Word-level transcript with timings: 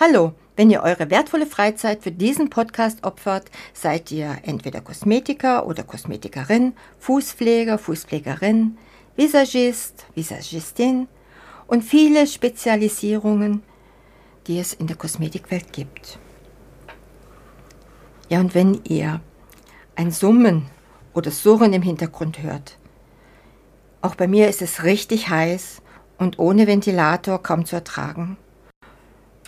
Hallo, 0.00 0.32
wenn 0.56 0.70
ihr 0.70 0.82
eure 0.82 1.08
wertvolle 1.08 1.46
Freizeit 1.46 2.02
für 2.02 2.10
diesen 2.10 2.50
Podcast 2.50 3.04
opfert, 3.04 3.48
seid 3.72 4.10
ihr 4.10 4.38
entweder 4.42 4.80
Kosmetiker 4.80 5.68
oder 5.68 5.84
Kosmetikerin, 5.84 6.72
Fußpfleger, 6.98 7.78
Fußpflegerin, 7.78 8.76
Visagist, 9.14 10.06
Visagistin 10.16 11.06
und 11.68 11.84
viele 11.84 12.26
Spezialisierungen, 12.26 13.62
die 14.48 14.58
es 14.58 14.72
in 14.72 14.88
der 14.88 14.96
Kosmetikwelt 14.96 15.72
gibt. 15.72 16.18
Ja, 18.28 18.40
und 18.40 18.56
wenn 18.56 18.80
ihr 18.82 19.20
ein 19.94 20.10
Summen 20.10 20.66
oder 21.12 21.30
Surren 21.30 21.72
im 21.72 21.82
Hintergrund 21.82 22.42
hört, 22.42 22.78
auch 24.02 24.16
bei 24.16 24.26
mir 24.26 24.48
ist 24.48 24.60
es 24.60 24.82
richtig 24.82 25.28
heiß 25.28 25.82
und 26.18 26.40
ohne 26.40 26.66
Ventilator 26.66 27.40
kaum 27.40 27.64
zu 27.64 27.76
ertragen. 27.76 28.36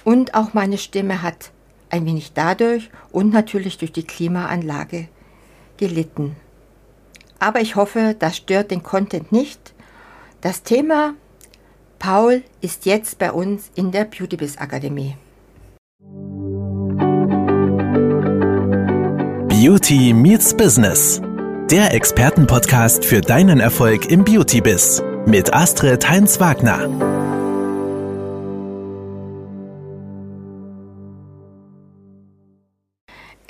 Und 0.07 0.35
auch 0.37 0.55
meine 0.55 0.79
Stimme 0.79 1.21
hat 1.21 1.51
ein 1.91 2.07
wenig 2.07 2.33
dadurch 2.33 2.91
und 3.11 3.33
natürlich 3.33 3.77
durch 3.77 3.91
die 3.91 4.05
Klimaanlage 4.05 5.09
gelitten. 5.79 6.37
Aber 7.41 7.61
ich 7.61 7.75
hoffe, 7.75 8.15
das 8.17 8.37
stört 8.37 8.71
den 8.71 8.85
Content 8.85 9.33
nicht. 9.33 9.75
Das 10.43 10.63
Thema 10.63 11.15
Paul 11.99 12.45
ist 12.61 12.87
jetzt 12.87 13.19
bei 13.19 13.33
uns 13.33 13.73
in 13.75 13.91
der 13.91 14.05
Beautybiz 14.05 14.59
Akademie. 14.59 15.17
Beauty 19.49 20.13
meets 20.13 20.57
Business. 20.57 21.21
Der 21.69 21.93
Expertenpodcast 21.93 23.05
für 23.05 23.23
deinen 23.23 23.59
Erfolg 23.59 24.09
im 24.09 24.23
Beauty-Biz 24.23 25.03
mit 25.27 25.53
Astrid 25.53 26.09
Heinz-Wagner. 26.09 27.16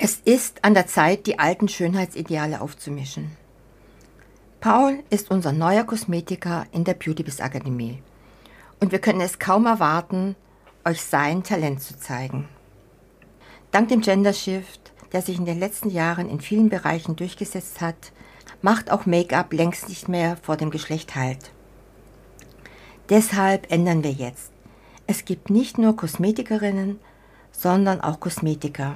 Es 0.09 0.21
ist 0.23 0.63
an 0.63 0.73
der 0.73 0.87
Zeit, 0.87 1.27
die 1.27 1.37
alten 1.37 1.67
Schönheitsideale 1.67 2.61
aufzumischen. 2.61 3.35
Paul 4.61 5.03
ist 5.09 5.29
unser 5.29 5.51
neuer 5.51 5.83
Kosmetiker 5.83 6.65
in 6.71 6.85
der 6.85 6.93
Beautybiz 6.93 7.41
Akademie 7.41 8.01
und 8.79 8.93
wir 8.93 8.99
können 8.99 9.19
es 9.19 9.37
kaum 9.37 9.65
erwarten, 9.65 10.37
euch 10.85 11.01
sein 11.01 11.43
Talent 11.43 11.81
zu 11.81 11.99
zeigen. 11.99 12.47
Dank 13.71 13.89
dem 13.89 13.99
Gender 13.99 14.31
Shift, 14.31 14.93
der 15.11 15.21
sich 15.21 15.37
in 15.39 15.45
den 15.45 15.59
letzten 15.59 15.89
Jahren 15.89 16.29
in 16.29 16.39
vielen 16.39 16.69
Bereichen 16.69 17.17
durchgesetzt 17.17 17.81
hat, 17.81 18.13
macht 18.61 18.89
auch 18.89 19.07
Make-up 19.07 19.51
längst 19.51 19.89
nicht 19.89 20.07
mehr 20.07 20.37
vor 20.41 20.55
dem 20.55 20.69
Geschlecht 20.69 21.15
Halt. 21.15 21.51
Deshalb 23.09 23.69
ändern 23.73 24.05
wir 24.05 24.13
jetzt. 24.13 24.53
Es 25.05 25.25
gibt 25.25 25.49
nicht 25.49 25.77
nur 25.77 25.97
Kosmetikerinnen, 25.97 26.97
sondern 27.51 27.99
auch 27.99 28.21
Kosmetiker. 28.21 28.95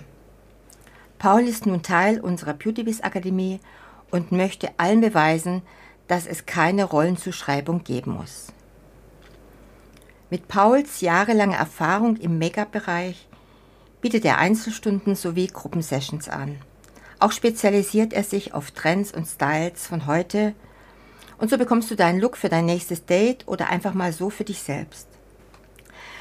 Paul 1.21 1.41
ist 1.41 1.67
nun 1.67 1.83
Teil 1.83 2.19
unserer 2.19 2.55
Beautybiz 2.55 3.01
Akademie 3.01 3.59
und 4.09 4.31
möchte 4.31 4.71
allen 4.77 5.01
beweisen, 5.01 5.61
dass 6.07 6.25
es 6.25 6.47
keine 6.47 6.83
Rollenzuschreibung 6.83 7.83
geben 7.83 8.13
muss. 8.13 8.47
Mit 10.31 10.47
Pauls 10.47 10.99
jahrelanger 10.99 11.57
Erfahrung 11.57 12.15
im 12.15 12.39
Make-up-Bereich 12.39 13.27
bietet 14.01 14.25
er 14.25 14.39
Einzelstunden 14.39 15.13
sowie 15.13 15.45
Gruppensessions 15.45 16.27
an. 16.27 16.57
Auch 17.19 17.33
spezialisiert 17.33 18.13
er 18.13 18.23
sich 18.23 18.55
auf 18.55 18.71
Trends 18.71 19.13
und 19.13 19.27
Styles 19.27 19.85
von 19.85 20.07
heute 20.07 20.55
und 21.37 21.51
so 21.51 21.59
bekommst 21.59 21.91
du 21.91 21.95
deinen 21.95 22.19
Look 22.19 22.35
für 22.35 22.49
dein 22.49 22.65
nächstes 22.65 23.05
Date 23.05 23.47
oder 23.47 23.69
einfach 23.69 23.93
mal 23.93 24.11
so 24.11 24.31
für 24.31 24.43
dich 24.43 24.63
selbst. 24.63 25.07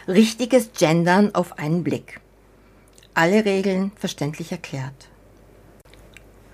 Richtiges 0.07 0.73
Gendern 0.79 1.35
auf 1.35 1.59
einen 1.59 1.85
Blick 1.85 2.21
alle 3.21 3.45
Regeln 3.45 3.93
verständlich 3.97 4.51
erklärt. 4.51 5.11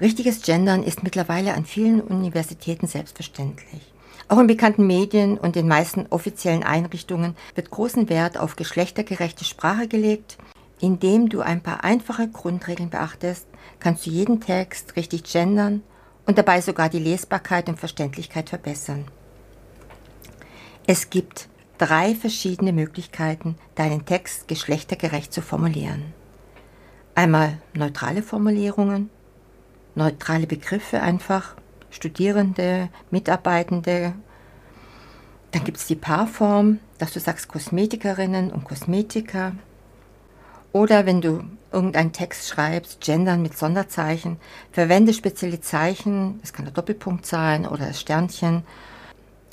Richtiges 0.00 0.42
Gendern 0.42 0.82
ist 0.82 1.04
mittlerweile 1.04 1.54
an 1.54 1.64
vielen 1.64 2.00
Universitäten 2.00 2.88
selbstverständlich. 2.88 3.92
Auch 4.26 4.40
in 4.40 4.48
bekannten 4.48 4.84
Medien 4.84 5.38
und 5.38 5.54
den 5.54 5.68
meisten 5.68 6.06
offiziellen 6.10 6.64
Einrichtungen 6.64 7.36
wird 7.54 7.70
großen 7.70 8.08
Wert 8.08 8.36
auf 8.36 8.56
geschlechtergerechte 8.56 9.44
Sprache 9.44 9.86
gelegt. 9.86 10.38
Indem 10.80 11.28
du 11.28 11.40
ein 11.40 11.62
paar 11.62 11.84
einfache 11.84 12.26
Grundregeln 12.26 12.90
beachtest, 12.90 13.46
kannst 13.78 14.04
du 14.04 14.10
jeden 14.10 14.40
Text 14.40 14.96
richtig 14.96 15.22
gendern 15.22 15.84
und 16.26 16.36
dabei 16.36 16.60
sogar 16.60 16.88
die 16.88 16.98
Lesbarkeit 16.98 17.68
und 17.68 17.78
Verständlichkeit 17.78 18.48
verbessern. 18.48 19.04
Es 20.88 21.10
gibt 21.10 21.48
drei 21.78 22.16
verschiedene 22.16 22.72
Möglichkeiten, 22.72 23.54
deinen 23.76 24.04
Text 24.04 24.48
geschlechtergerecht 24.48 25.32
zu 25.32 25.42
formulieren. 25.42 26.12
Einmal 27.16 27.56
neutrale 27.72 28.22
Formulierungen, 28.22 29.08
neutrale 29.94 30.46
Begriffe 30.46 31.00
einfach, 31.00 31.54
Studierende, 31.88 32.90
Mitarbeitende. 33.10 34.12
Dann 35.50 35.64
gibt 35.64 35.78
es 35.78 35.86
die 35.86 35.94
Paarform, 35.96 36.78
dass 36.98 37.14
du 37.14 37.20
sagst 37.20 37.48
Kosmetikerinnen 37.48 38.50
und 38.50 38.64
Kosmetiker. 38.64 39.52
Oder 40.72 41.06
wenn 41.06 41.22
du 41.22 41.42
irgendeinen 41.72 42.12
Text 42.12 42.50
schreibst, 42.50 43.00
gendern 43.00 43.40
mit 43.40 43.56
Sonderzeichen, 43.56 44.36
verwende 44.70 45.14
spezielle 45.14 45.62
Zeichen, 45.62 46.38
es 46.42 46.52
kann 46.52 46.66
der 46.66 46.74
Doppelpunkt 46.74 47.24
sein 47.24 47.66
oder 47.66 47.86
das 47.86 47.98
Sternchen 47.98 48.62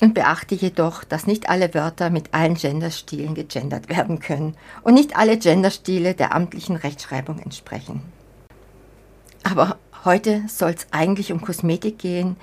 und 0.04 0.12
beachte 0.12 0.54
jedoch, 0.54 1.02
dass 1.02 1.26
nicht 1.26 1.48
alle 1.48 1.72
Wörter 1.72 2.10
mit 2.10 2.34
allen 2.34 2.56
Genderstilen 2.56 3.34
gegendert 3.34 3.88
werden 3.88 4.20
können 4.20 4.54
und 4.82 4.92
nicht 4.92 5.16
alle 5.16 5.38
Genderstile 5.38 6.12
der 6.12 6.34
amtlichen 6.34 6.76
Rechtschreibung 6.76 7.38
entsprechen. 7.38 8.02
Aber 9.44 9.78
heute 10.04 10.42
soll 10.46 10.72
es 10.72 10.88
eigentlich 10.90 11.32
um 11.32 11.40
Kosmetik 11.40 11.98
gehen. 11.98 12.36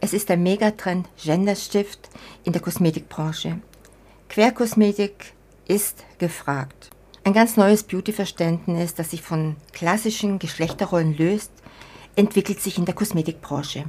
Es 0.00 0.12
ist 0.12 0.28
der 0.28 0.36
Megatrend 0.36 1.08
Genderstift 1.20 2.08
in 2.44 2.52
der 2.52 2.62
Kosmetikbranche. 2.62 3.58
Querkosmetik 4.28 5.32
ist 5.66 6.04
gefragt. 6.18 6.90
Ein 7.24 7.32
ganz 7.32 7.56
neues 7.56 7.82
Beauty-Verständnis, 7.82 8.94
das 8.94 9.10
sich 9.10 9.22
von 9.22 9.56
klassischen 9.72 10.38
Geschlechterrollen 10.38 11.16
löst, 11.16 11.50
entwickelt 12.14 12.60
sich 12.60 12.78
in 12.78 12.84
der 12.84 12.94
Kosmetikbranche. 12.94 13.86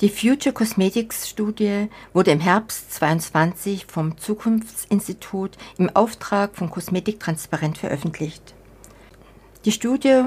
Die 0.00 0.10
Future 0.10 0.52
Cosmetics 0.52 1.28
Studie 1.28 1.88
wurde 2.12 2.30
im 2.30 2.38
Herbst 2.38 2.94
22 2.94 3.86
vom 3.86 4.16
Zukunftsinstitut 4.16 5.58
im 5.76 5.90
Auftrag 5.90 6.54
von 6.54 6.70
Kosmetik 6.70 7.18
Transparent 7.18 7.78
veröffentlicht. 7.78 8.54
Die 9.64 9.72
Studie 9.72 10.22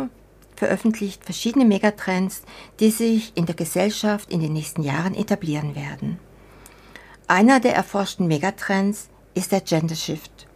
veröffentlicht 0.58 1.24
verschiedene 1.24 1.64
Megatrends, 1.64 2.42
die 2.82 2.90
sich 2.90 3.32
in 3.36 3.46
der 3.46 3.56
Gesellschaft 3.56 4.30
in 4.30 4.42
den 4.42 4.52
nächsten 4.52 4.84
Jahren 4.84 5.16
etablieren 5.16 5.74
werden. 5.74 6.20
Einer 7.30 7.62
der 7.62 7.74
erforschten 7.74 8.28
Megatrends 8.28 9.08
ist 9.36 9.54
der 9.54 9.62
Gender 9.62 9.96
Shift. 9.96 10.48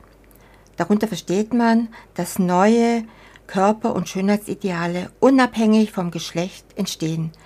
Darunter 0.75 1.08
versteht 1.08 1.54
man, 1.54 1.88
dass 2.16 2.38
neue 2.38 3.06
Körper- 3.48 3.96
und 3.96 4.09
Schönheitsideale 4.09 5.09
unabhängig 5.22 5.94
vom 5.94 6.12
Geschlecht 6.12 6.66
entstehen– 6.75 7.31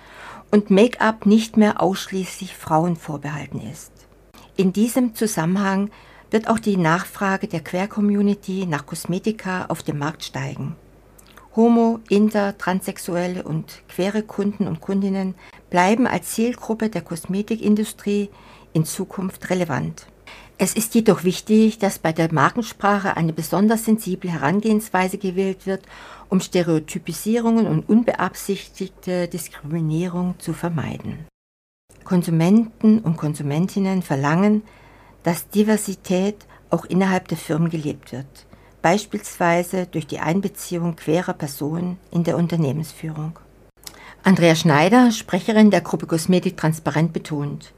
und 0.50 0.70
Make-up 0.70 1.26
nicht 1.26 1.56
mehr 1.56 1.82
ausschließlich 1.82 2.56
Frauen 2.56 2.96
vorbehalten 2.96 3.60
ist. 3.60 3.92
In 4.56 4.72
diesem 4.72 5.14
Zusammenhang 5.14 5.90
wird 6.30 6.48
auch 6.48 6.58
die 6.58 6.76
Nachfrage 6.76 7.48
der 7.48 7.60
Queer-Community 7.60 8.66
nach 8.66 8.86
Kosmetika 8.86 9.66
auf 9.66 9.82
dem 9.82 9.98
Markt 9.98 10.24
steigen. 10.24 10.76
Homo, 11.56 11.98
Inter, 12.08 12.56
Transsexuelle 12.56 13.42
und 13.42 13.82
queere 13.88 14.22
Kunden 14.22 14.68
und 14.68 14.80
Kundinnen 14.80 15.34
bleiben 15.68 16.06
als 16.06 16.32
Zielgruppe 16.32 16.88
der 16.88 17.02
Kosmetikindustrie 17.02 18.30
in 18.72 18.84
Zukunft 18.84 19.50
relevant. 19.50 20.06
Es 20.62 20.74
ist 20.74 20.94
jedoch 20.94 21.24
wichtig, 21.24 21.78
dass 21.78 21.98
bei 21.98 22.12
der 22.12 22.30
Markensprache 22.34 23.16
eine 23.16 23.32
besonders 23.32 23.86
sensible 23.86 24.30
Herangehensweise 24.30 25.16
gewählt 25.16 25.64
wird, 25.64 25.80
um 26.28 26.38
Stereotypisierungen 26.42 27.66
und 27.66 27.88
unbeabsichtigte 27.88 29.26
Diskriminierung 29.26 30.34
zu 30.38 30.52
vermeiden. 30.52 31.26
Konsumenten 32.04 32.98
und 32.98 33.16
Konsumentinnen 33.16 34.02
verlangen, 34.02 34.60
dass 35.22 35.48
Diversität 35.48 36.36
auch 36.68 36.84
innerhalb 36.84 37.28
der 37.28 37.38
Firmen 37.38 37.70
gelebt 37.70 38.12
wird, 38.12 38.44
beispielsweise 38.82 39.86
durch 39.86 40.06
die 40.06 40.18
Einbeziehung 40.18 40.94
queerer 40.94 41.32
Personen 41.32 41.96
in 42.10 42.22
der 42.22 42.36
Unternehmensführung. 42.36 43.38
Andrea 44.24 44.54
Schneider, 44.54 45.10
Sprecherin 45.10 45.70
der 45.70 45.80
Gruppe 45.80 46.06
Kosmetik 46.06 46.58
Transparent, 46.58 47.14
betont, 47.14 47.72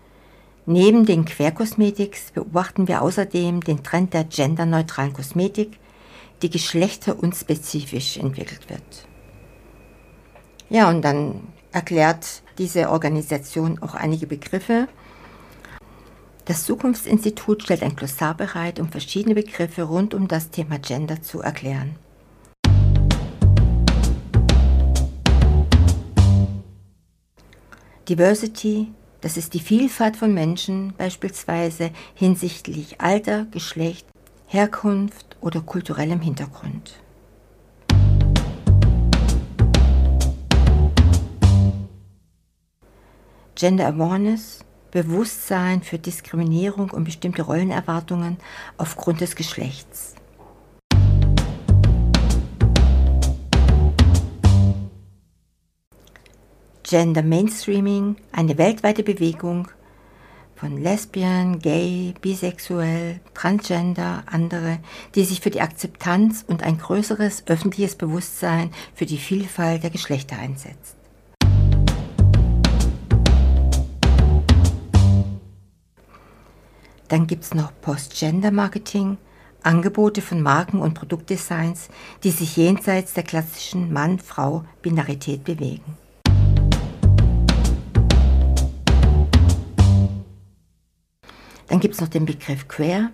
Neben 0.65 1.07
den 1.07 1.25
Querkosmetiks 1.25 2.31
beobachten 2.31 2.87
wir 2.87 3.03
außerdem 3.03 3.63
den 3.63 3.83
Trend 3.83 4.15
der 4.15 4.23
genderneutralen 4.23 5.13
Kosmetik, 5.13 5.81
die 6.41 6.51
geschlechterunspezifisch 6.51 8.17
entwickelt 8.17 8.71
wird. 8.71 9.09
Ja, 10.71 10.89
und 10.89 11.03
dann 11.03 11.49
erklärt 11.73 12.43
diese 12.59 12.91
Organisation 12.91 13.83
auch 13.83 13.95
einige 13.95 14.29
Begriffe. 14.29 14.87
Das 16.45 16.65
Zukunftsinstitut 16.65 17.65
stellt 17.65 17.83
ein 17.83 17.97
Glossar 17.97 18.37
bereit, 18.37 18.79
um 18.79 18.89
verschiedene 18.89 19.35
Begriffe 19.35 19.83
rund 19.83 20.15
um 20.15 20.29
das 20.29 20.51
Thema 20.51 20.79
Gender 20.79 21.23
zu 21.23 21.41
erklären. 21.41 21.97
Diversity, 28.09 28.93
das 29.23 29.37
ist 29.37 29.55
die 29.55 29.61
Vielfalt 29.61 30.17
von 30.17 30.35
Menschen, 30.35 30.95
beispielsweise 30.99 31.91
hinsichtlich 32.15 33.01
Alter, 33.01 33.47
Geschlecht, 33.53 34.07
Herkunft 34.47 35.37
oder 35.41 35.61
kulturellem 35.61 36.21
Hintergrund. 36.21 36.99
Gender 43.55 43.87
Awareness, 43.87 44.65
Bewusstsein 44.91 45.83
für 45.83 45.99
Diskriminierung 45.99 46.91
und 46.91 47.05
bestimmte 47.05 47.43
Rollenerwartungen 47.43 48.39
aufgrund 48.77 49.21
des 49.21 49.37
Geschlechts. 49.37 50.17
Gender 56.93 57.23
Mainstreaming, 57.23 58.17
eine 58.33 58.59
weltweite 58.59 59.03
Bewegung 59.03 59.67
von 60.55 60.77
Lesbien, 60.77 61.59
Gay, 61.59 62.13
Bisexuell, 62.21 63.19
Transgender, 63.33 64.25
andere, 64.27 64.79
die 65.15 65.25
sich 65.25 65.41
für 65.41 65.49
die 65.49 65.63
Akzeptanz 65.63 66.45
und 66.47 66.63
ein 66.63 66.77
größeres 66.77 67.45
öffentliches 67.47 67.95
Bewusstsein 67.95 68.73
für 68.95 69.07
die 69.07 69.17
Vielfalt 69.17 69.83
der 69.83 69.89
Geschlechter 69.89 70.37
einsetzt. 70.39 70.99
Dann 77.09 77.27
gibt 77.27 77.45
es 77.45 77.55
noch 77.55 77.73
Post-Gender-Marketing, 77.81 79.17
Angebote 79.63 80.21
von 80.21 80.43
Marken 80.43 80.79
und 80.79 80.93
Produktdesigns, 80.93 81.89
die 82.23 82.33
sich 82.33 82.59
jenseits 82.59 83.15
der 83.15 83.23
klassischen 83.23 83.95
Mann-Frau-Binarität 83.95 85.43
bewegen. 85.45 86.02
Dann 91.73 91.81
gibt 91.81 91.95
es 91.95 92.03
noch 92.03 92.09
den 92.09 92.27
Begriff 92.27 92.69
Queer, 92.69 93.11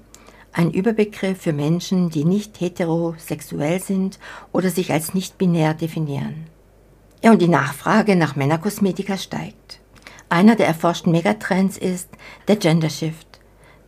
ein 0.52 0.72
Überbegriff 0.72 1.42
für 1.42 1.52
Menschen, 1.52 2.10
die 2.10 2.24
nicht 2.24 2.60
heterosexuell 2.60 3.80
sind 3.80 4.18
oder 4.50 4.68
sich 4.70 4.90
als 4.90 5.14
nicht 5.14 5.38
binär 5.38 5.74
definieren. 5.74 6.48
Ja, 7.22 7.30
und 7.30 7.40
die 7.40 7.46
Nachfrage 7.46 8.16
nach 8.16 8.34
Männerkosmetika 8.34 9.16
steigt. 9.16 9.78
Einer 10.28 10.56
der 10.56 10.66
erforschten 10.66 11.12
Megatrends 11.12 11.78
ist 11.78 12.08
der 12.48 12.56
Gender 12.56 12.90
Shift. 12.90 13.38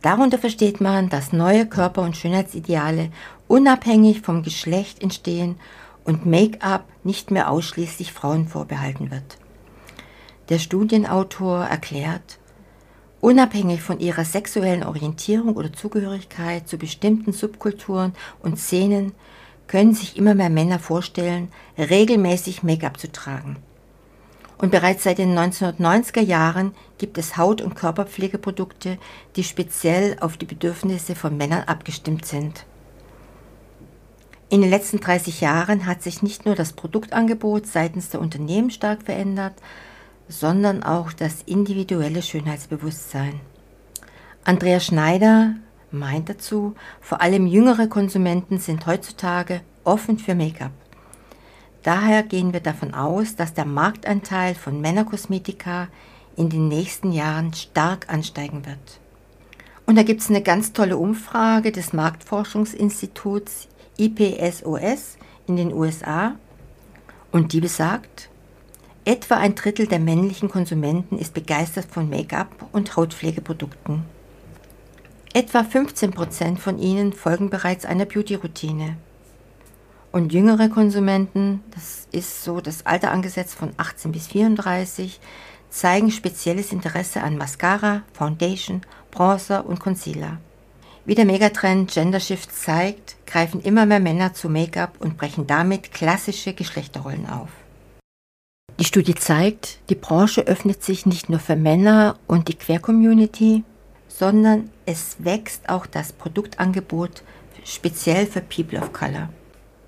Darunter 0.01 0.37
versteht 0.37 0.79
man, 0.79 1.09
dass 1.09 1.33
neue 1.33 1.65
Körper- 1.65 2.03
und 2.03 2.15
Schönheitsideale 2.15 3.11
unabhängig 3.49 4.21
vom 4.21 4.41
Geschlecht 4.41 5.03
entstehen 5.03 5.57
und 6.05 6.25
Make-up 6.25 6.85
nicht 7.03 7.29
mehr 7.29 7.51
ausschließlich 7.51 8.13
Frauen 8.13 8.47
vorbehalten 8.47 9.11
wird. 9.11 9.37
Der 10.47 10.59
Studienautor 10.59 11.65
erklärt, 11.65 12.39
unabhängig 13.21 13.81
von 13.81 13.99
ihrer 13.99 14.25
sexuellen 14.25 14.83
Orientierung 14.83 15.55
oder 15.55 15.71
Zugehörigkeit 15.71 16.67
zu 16.67 16.77
bestimmten 16.77 17.31
Subkulturen 17.31 18.13
und 18.41 18.59
Szenen 18.59 19.13
können 19.67 19.93
sich 19.93 20.17
immer 20.17 20.35
mehr 20.35 20.49
Männer 20.49 20.79
vorstellen, 20.79 21.49
regelmäßig 21.77 22.63
Make-up 22.63 22.99
zu 22.99 23.11
tragen. 23.11 23.57
Und 24.57 24.69
bereits 24.69 25.03
seit 25.03 25.17
den 25.17 25.35
1990er 25.35 26.21
Jahren 26.21 26.73
gibt 26.97 27.17
es 27.17 27.37
Haut- 27.37 27.61
und 27.61 27.75
Körperpflegeprodukte, 27.75 28.99
die 29.35 29.43
speziell 29.43 30.17
auf 30.19 30.37
die 30.37 30.45
Bedürfnisse 30.45 31.15
von 31.15 31.37
Männern 31.37 31.63
abgestimmt 31.63 32.25
sind. 32.25 32.65
In 34.49 34.61
den 34.61 34.69
letzten 34.69 34.99
30 34.99 35.41
Jahren 35.41 35.85
hat 35.85 36.03
sich 36.03 36.21
nicht 36.21 36.45
nur 36.45 36.55
das 36.55 36.73
Produktangebot 36.73 37.65
seitens 37.65 38.09
der 38.09 38.19
Unternehmen 38.19 38.69
stark 38.69 39.03
verändert, 39.03 39.53
sondern 40.31 40.81
auch 40.81 41.13
das 41.13 41.43
individuelle 41.45 42.21
Schönheitsbewusstsein. 42.21 43.39
Andrea 44.43 44.79
Schneider 44.79 45.55
meint 45.91 46.29
dazu, 46.29 46.73
vor 46.99 47.21
allem 47.21 47.45
jüngere 47.45 47.87
Konsumenten 47.87 48.57
sind 48.57 48.87
heutzutage 48.87 49.61
offen 49.83 50.17
für 50.17 50.33
Make-up. 50.33 50.71
Daher 51.83 52.23
gehen 52.23 52.53
wir 52.53 52.59
davon 52.59 52.93
aus, 52.93 53.35
dass 53.35 53.53
der 53.53 53.65
Marktanteil 53.65 54.55
von 54.55 54.81
Männerkosmetika 54.81 55.89
in 56.35 56.49
den 56.49 56.67
nächsten 56.67 57.11
Jahren 57.11 57.53
stark 57.53 58.11
ansteigen 58.11 58.65
wird. 58.65 58.99
Und 59.85 59.95
da 59.95 60.03
gibt 60.03 60.21
es 60.21 60.29
eine 60.29 60.41
ganz 60.41 60.73
tolle 60.73 60.97
Umfrage 60.97 61.71
des 61.71 61.91
Marktforschungsinstituts 61.91 63.67
IPSOS 63.97 65.17
in 65.47 65.57
den 65.57 65.73
USA 65.73 66.35
und 67.31 67.53
die 67.53 67.61
besagt, 67.61 68.30
etwa 69.05 69.35
ein 69.35 69.55
Drittel 69.55 69.87
der 69.87 69.99
männlichen 69.99 70.49
Konsumenten 70.49 71.17
ist 71.17 71.33
begeistert 71.33 71.87
von 71.89 72.09
Make-up 72.09 72.69
und 72.71 72.95
Hautpflegeprodukten. 72.95 74.03
Etwa 75.33 75.63
15 75.63 76.11
Prozent 76.11 76.59
von 76.59 76.77
ihnen 76.77 77.13
folgen 77.13 77.49
bereits 77.49 77.85
einer 77.85 78.05
Beauty-Routine. 78.05 78.97
Und 80.11 80.33
jüngere 80.33 80.67
Konsumenten, 80.67 81.63
das 81.71 82.07
ist 82.11 82.43
so 82.43 82.59
das 82.59 82.85
Alter 82.85 83.11
angesetzt 83.11 83.55
von 83.55 83.71
18 83.77 84.11
bis 84.11 84.27
34, 84.27 85.19
zeigen 85.69 86.11
spezielles 86.11 86.73
Interesse 86.73 87.21
an 87.21 87.37
Mascara, 87.37 88.03
Foundation, 88.11 88.81
Bronzer 89.09 89.65
und 89.65 89.79
Concealer. 89.79 90.37
Wie 91.05 91.15
der 91.15 91.25
Megatrend 91.25 91.91
Gender 91.91 92.19
Shift 92.19 92.53
zeigt, 92.53 93.15
greifen 93.25 93.61
immer 93.61 93.85
mehr 93.85 94.01
Männer 94.01 94.33
zu 94.33 94.49
Make-up 94.49 94.95
und 94.99 95.17
brechen 95.17 95.47
damit 95.47 95.93
klassische 95.93 96.53
Geschlechterrollen 96.53 97.27
auf. 97.27 97.49
Die 98.81 98.87
Studie 98.87 99.13
zeigt, 99.13 99.77
die 99.91 99.95
Branche 99.95 100.47
öffnet 100.47 100.83
sich 100.83 101.05
nicht 101.05 101.29
nur 101.29 101.37
für 101.37 101.55
Männer 101.55 102.17
und 102.25 102.47
die 102.47 102.55
Queer-Community, 102.55 103.63
sondern 104.07 104.71
es 104.87 105.17
wächst 105.19 105.69
auch 105.69 105.85
das 105.85 106.11
Produktangebot 106.11 107.21
speziell 107.63 108.25
für 108.25 108.41
People 108.41 108.79
of 108.79 108.91
Color. 108.91 109.29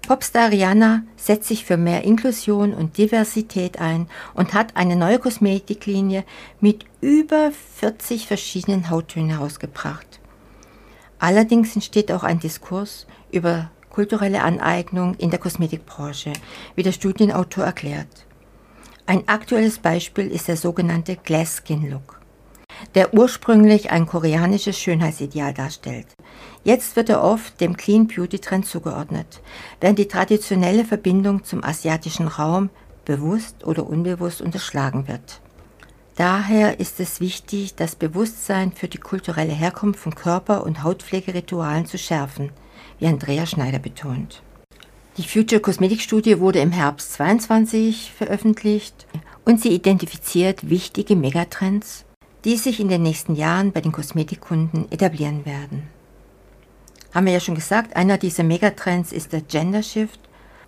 Popstar 0.08 0.52
Rihanna 0.52 1.02
setzt 1.16 1.48
sich 1.48 1.66
für 1.66 1.76
mehr 1.76 2.04
Inklusion 2.04 2.72
und 2.72 3.00
Diversität 3.00 3.80
ein 3.80 4.08
und 4.36 4.54
hat 4.54 4.78
eine 4.78 4.96
neue 4.96 5.18
Kosmetiklinie 5.18 6.24
mit 6.62 6.86
über 7.02 7.52
40 7.78 8.28
verschiedenen 8.28 8.92
Hauttönen 8.92 9.32
herausgebracht. 9.32 10.20
Allerdings 11.18 11.74
entsteht 11.74 12.12
auch 12.12 12.24
ein 12.24 12.38
Diskurs 12.38 13.08
über 13.32 13.72
kulturelle 13.90 14.44
Aneignung 14.44 15.16
in 15.16 15.32
der 15.32 15.40
Kosmetikbranche, 15.40 16.34
wie 16.76 16.84
der 16.84 16.92
Studienautor 16.92 17.64
erklärt. 17.64 18.28
Ein 19.06 19.28
aktuelles 19.28 19.80
Beispiel 19.80 20.32
ist 20.32 20.48
der 20.48 20.58
sogenannte 20.58 21.18
Glass 21.18 21.62
Skin 21.66 21.90
Look 21.90 22.24
der 22.96 23.14
ursprünglich 23.14 23.92
ein 23.92 24.06
koreanisches 24.06 24.78
Schönheitsideal 24.78 25.54
darstellt. 25.54 26.08
Jetzt 26.64 26.96
wird 26.96 27.10
er 27.10 27.24
oft 27.24 27.60
dem 27.60 27.76
Clean 27.76 28.08
Beauty 28.08 28.40
Trend 28.40 28.66
zugeordnet, 28.66 29.42
während 29.82 30.00
die 30.00 30.08
traditionelle 30.08 30.86
Verbindung 30.86 31.44
zum 31.44 31.64
asiatischen 31.64 32.28
Raum 32.28 32.70
bewusst 33.06 33.66
oder 33.66 33.86
unbewusst 33.88 34.42
unterschlagen 34.42 35.08
wird. 35.08 35.42
Daher 36.16 36.80
ist 36.80 37.00
es 37.00 37.20
wichtig, 37.20 37.76
das 37.76 37.96
Bewusstsein 37.96 38.72
für 38.72 38.88
die 38.88 39.00
kulturelle 39.00 39.54
Herkunft 39.54 40.00
von 40.00 40.14
Körper- 40.14 40.64
und 40.64 40.84
Hautpflegeritualen 40.84 41.88
zu 41.88 41.98
schärfen, 41.98 42.52
wie 43.00 43.08
Andrea 43.08 43.46
Schneider 43.46 43.80
betont. 43.80 44.44
Die 45.18 45.24
Future 45.24 45.62
Cosmetic 45.62 46.02
Studie 46.02 46.40
wurde 46.40 46.60
im 46.60 46.72
Herbst 46.72 47.14
22 47.14 48.12
veröffentlicht 48.18 49.08
und 49.46 49.62
sie 49.62 49.70
identifiziert 49.70 50.70
wichtige 50.70 51.16
Megatrends 51.16 52.06
die 52.44 52.58
sich 52.58 52.80
in 52.80 52.90
den 52.90 53.04
nächsten 53.04 53.36
Jahren 53.36 53.72
bei 53.72 53.82
den 53.82 53.92
Kosmetikkunden 53.92 54.92
etablieren 54.92 55.46
werden. 55.46 55.88
Haben 57.14 57.28
wir 57.28 57.34
ja 57.34 57.40
schon 57.40 57.56
gesagt, 57.56 57.96
einer 57.96 58.18
dieser 58.18 58.44
Megatrends 58.44 59.12
ist 59.12 59.34
der 59.34 59.42
Gender 59.42 59.84
Shift 59.84 60.20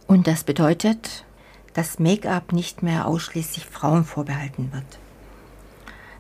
und 0.08 0.28
das 0.28 0.44
bedeutet, 0.44 1.26
dass 1.74 2.00
Make-up 2.00 2.54
nicht 2.54 2.84
mehr 2.84 3.08
ausschließlich 3.08 3.66
Frauen 3.66 4.06
vorbehalten 4.06 4.70
wird. 4.72 4.86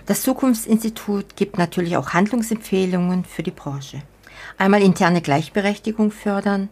Das 0.07 0.21
Zukunftsinstitut 0.23 1.35
gibt 1.35 1.57
natürlich 1.57 1.95
auch 1.97 2.09
Handlungsempfehlungen 2.09 3.23
für 3.23 3.43
die 3.43 3.51
Branche. 3.51 4.01
Einmal 4.57 4.81
interne 4.81 5.21
Gleichberechtigung 5.21 6.11
fördern, 6.11 6.69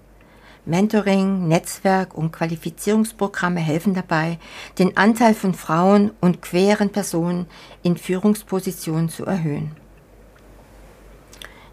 Mentoring, 0.65 1.47
Netzwerk 1.47 2.15
und 2.15 2.31
Qualifizierungsprogramme 2.31 3.59
helfen 3.59 3.93
dabei, 3.93 4.39
den 4.79 4.95
Anteil 4.95 5.33
von 5.33 5.53
Frauen 5.53 6.11
und 6.21 6.41
queeren 6.41 6.89
Personen 6.89 7.47
in 7.81 7.97
Führungspositionen 7.97 9.09
zu 9.09 9.25
erhöhen. 9.25 9.71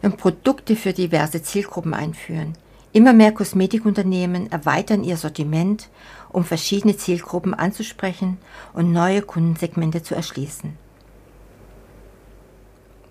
Und 0.02 0.16
Produkte 0.16 0.75
für 0.75 0.92
diverse 0.92 1.42
Zielgruppen 1.42 1.94
einführen. 1.94 2.54
Immer 2.92 3.12
mehr 3.12 3.30
Kosmetikunternehmen 3.30 4.50
erweitern 4.50 5.04
ihr 5.04 5.16
Sortiment, 5.16 5.88
um 6.28 6.44
verschiedene 6.44 6.97
Zielgruppen 6.97 7.54
anzusprechen 7.54 8.38
und 8.73 8.90
neue 8.90 9.23
Kundensegmente 9.23 10.02
zu 10.02 10.16
erschließen. 10.16 10.76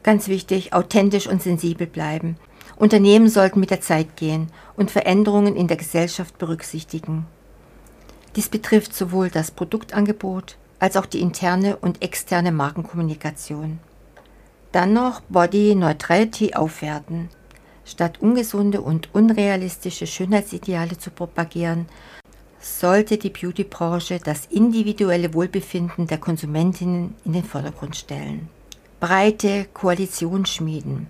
Ganz 0.03 0.27
wichtig, 0.27 0.74
authentisch 0.74 1.27
und 1.27 1.41
sensibel 1.41 1.88
bleiben. 1.88 2.36
Unternehmen 2.75 3.29
sollten 3.29 3.59
mit 3.59 3.71
der 3.71 3.81
Zeit 3.81 4.15
gehen 4.15 4.47
und 4.75 4.91
Veränderungen 4.91 5.55
in 5.55 5.67
der 5.67 5.77
Gesellschaft 5.77 6.38
berücksichtigen. 6.38 7.25
Dies 8.35 8.49
betrifft 8.49 8.93
sowohl 8.93 9.29
das 9.29 9.51
Produktangebot 9.51 10.57
als 10.79 10.95
auch 10.95 11.05
die 11.05 11.21
interne 11.21 11.75
und 11.77 12.01
externe 12.01 12.51
Markenkommunikation. 12.51 13.79
Dann 14.71 14.93
noch 14.93 15.21
Body 15.21 15.75
Neutrality 15.75 16.53
aufwerten. 16.53 17.29
Statt 17.85 18.21
ungesunde 18.21 18.81
und 18.81 19.09
unrealistische 19.13 20.05
Schönheitsideale 20.05 20.97
zu 20.97 21.09
propagieren, 21.09 21.88
sollte 22.59 23.17
die 23.17 23.31
Beautybranche 23.31 24.19
das 24.23 24.45
individuelle 24.45 25.33
Wohlbefinden 25.33 26.07
der 26.07 26.19
Konsumentinnen 26.19 27.15
in 27.25 27.33
den 27.33 27.43
Vordergrund 27.43 27.95
stellen. 27.95 28.49
Breite 28.99 29.65
Koalition 29.73 30.45
schmieden. 30.45 31.07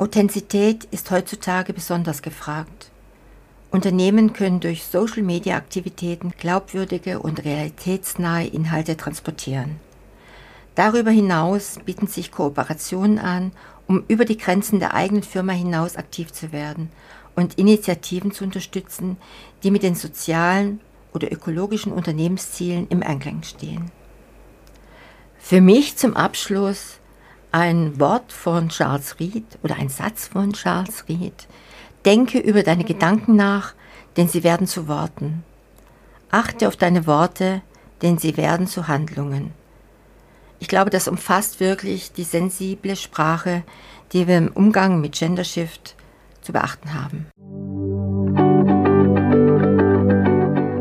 Authentizität 0.00 0.84
ist 0.84 1.10
heutzutage 1.10 1.74
besonders 1.74 2.22
gefragt. 2.22 2.90
Unternehmen 3.70 4.32
können 4.32 4.58
durch 4.58 4.84
Social-Media-Aktivitäten 4.84 6.32
glaubwürdige 6.38 7.18
und 7.18 7.44
realitätsnahe 7.44 8.46
Inhalte 8.46 8.96
transportieren. 8.96 9.76
Darüber 10.74 11.10
hinaus 11.10 11.78
bieten 11.84 12.06
sich 12.06 12.32
Kooperationen 12.32 13.18
an, 13.18 13.52
um 13.88 14.02
über 14.08 14.24
die 14.24 14.38
Grenzen 14.38 14.78
der 14.78 14.94
eigenen 14.94 15.22
Firma 15.22 15.52
hinaus 15.52 15.96
aktiv 15.96 16.32
zu 16.32 16.50
werden 16.50 16.90
und 17.36 17.58
Initiativen 17.58 18.32
zu 18.32 18.44
unterstützen, 18.44 19.18
die 19.62 19.70
mit 19.70 19.82
den 19.82 19.96
sozialen 19.96 20.80
oder 21.12 21.30
ökologischen 21.30 21.92
Unternehmenszielen 21.92 22.88
im 22.88 23.02
Einklang 23.02 23.42
stehen. 23.42 23.90
Für 25.38 25.60
mich 25.60 25.98
zum 25.98 26.16
Abschluss 26.16 26.99
ein 27.52 27.98
Wort 27.98 28.32
von 28.32 28.68
Charles 28.68 29.18
Reed 29.18 29.44
oder 29.62 29.76
ein 29.76 29.88
Satz 29.88 30.28
von 30.28 30.52
Charles 30.52 31.04
Reed. 31.08 31.48
Denke 32.04 32.38
über 32.38 32.62
deine 32.62 32.84
Gedanken 32.84 33.36
nach, 33.36 33.74
denn 34.16 34.28
sie 34.28 34.44
werden 34.44 34.66
zu 34.66 34.88
Worten. 34.88 35.44
Achte 36.30 36.68
auf 36.68 36.76
deine 36.76 37.06
Worte, 37.06 37.62
denn 38.02 38.18
sie 38.18 38.36
werden 38.36 38.66
zu 38.66 38.88
Handlungen. 38.88 39.52
Ich 40.58 40.68
glaube, 40.68 40.90
das 40.90 41.08
umfasst 41.08 41.60
wirklich 41.60 42.12
die 42.12 42.24
sensible 42.24 42.96
Sprache, 42.96 43.62
die 44.12 44.28
wir 44.28 44.38
im 44.38 44.48
Umgang 44.48 45.00
mit 45.00 45.12
Gender 45.12 45.44
Shift 45.44 45.96
zu 46.42 46.52
beachten 46.52 46.94
haben. 46.94 47.26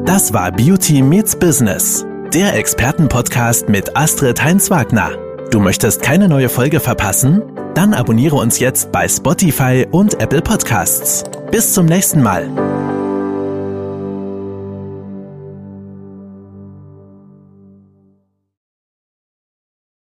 Das 0.05 0.33
war 0.33 0.51
Beauty 0.51 1.01
Meets 1.01 1.37
Business, 1.37 2.05
der 2.33 2.55
Expertenpodcast 2.55 3.69
mit 3.69 3.95
Astrid 3.95 4.43
Heinz-Wagner. 4.43 5.28
Du 5.51 5.59
möchtest 5.59 6.03
keine 6.03 6.29
neue 6.29 6.47
Folge 6.47 6.79
verpassen? 6.79 7.41
Dann 7.73 7.95
abonniere 7.95 8.35
uns 8.35 8.59
jetzt 8.59 8.91
bei 8.91 9.07
Spotify 9.07 9.87
und 9.89 10.21
Apple 10.21 10.43
Podcasts. 10.43 11.23
Bis 11.49 11.73
zum 11.73 11.87
nächsten 11.87 12.21
Mal. 12.21 12.68